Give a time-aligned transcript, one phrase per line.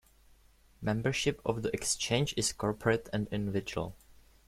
[0.81, 3.95] Membership of the Exchange is corporate and individual.